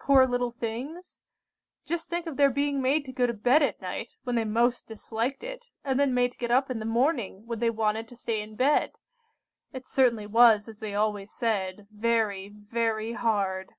Poor 0.00 0.26
little 0.26 0.52
things! 0.52 1.20
Just 1.84 2.08
think 2.08 2.26
of 2.26 2.38
their 2.38 2.48
being 2.48 2.80
made 2.80 3.04
to 3.04 3.12
go 3.12 3.26
to 3.26 3.34
bed 3.34 3.62
at 3.62 3.78
night, 3.78 4.08
when 4.24 4.34
they 4.34 4.44
most 4.46 4.86
disliked 4.88 5.42
it, 5.44 5.66
and 5.84 6.00
then 6.00 6.14
made 6.14 6.32
to 6.32 6.38
get 6.38 6.50
up 6.50 6.70
in 6.70 6.78
the 6.78 6.86
morning, 6.86 7.44
when 7.46 7.58
they 7.58 7.68
wanted 7.68 8.08
to 8.08 8.16
stay 8.16 8.40
in 8.40 8.56
bed! 8.56 8.92
It 9.74 9.84
certainly 9.84 10.26
was, 10.26 10.66
as 10.66 10.80
they 10.80 10.94
always 10.94 11.30
said, 11.30 11.88
'very, 11.90 12.48
very 12.54 13.12
hard. 13.12 13.74